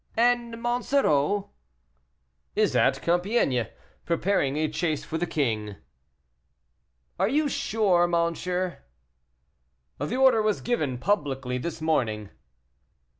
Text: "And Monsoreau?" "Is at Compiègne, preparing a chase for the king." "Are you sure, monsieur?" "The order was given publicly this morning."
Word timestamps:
"And 0.17 0.59
Monsoreau?" 0.63 1.51
"Is 2.55 2.75
at 2.75 3.03
Compiègne, 3.03 3.69
preparing 4.03 4.57
a 4.57 4.67
chase 4.67 5.03
for 5.05 5.19
the 5.19 5.27
king." 5.27 5.75
"Are 7.19 7.29
you 7.29 7.47
sure, 7.47 8.07
monsieur?" 8.07 8.79
"The 9.99 10.17
order 10.17 10.41
was 10.41 10.61
given 10.61 10.97
publicly 10.97 11.59
this 11.59 11.81
morning." 11.83 12.31